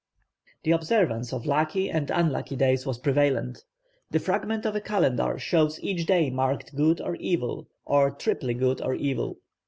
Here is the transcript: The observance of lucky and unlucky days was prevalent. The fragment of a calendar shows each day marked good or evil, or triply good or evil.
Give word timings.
The 0.63 0.71
observance 0.71 1.31
of 1.31 1.45
lucky 1.45 1.87
and 1.87 2.09
unlucky 2.09 2.55
days 2.55 2.87
was 2.87 2.97
prevalent. 2.97 3.63
The 4.09 4.17
fragment 4.17 4.65
of 4.65 4.75
a 4.75 4.81
calendar 4.81 5.37
shows 5.37 5.79
each 5.83 6.07
day 6.07 6.31
marked 6.31 6.75
good 6.75 6.99
or 6.99 7.13
evil, 7.17 7.67
or 7.85 8.09
triply 8.09 8.55
good 8.55 8.81
or 8.81 8.95
evil. 8.95 9.37